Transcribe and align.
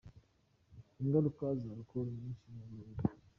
Ingaruka 1.01 1.45
za 1.59 1.67
alcool 1.73 2.07
nyinshi 2.17 2.45
mu 2.55 2.61
mubiri. 2.71 2.91